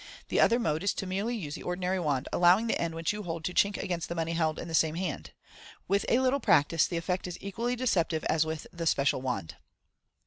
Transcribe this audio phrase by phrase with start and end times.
[0.29, 3.21] The other mode is to use merely the ordinary wand, allowing the end which you
[3.21, 5.29] hold to chink against the money held in the same hand.
[5.87, 9.57] With a little prac tice the effect is equally deceptive as with the special wand.